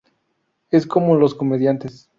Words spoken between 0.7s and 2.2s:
Es como los comediantes.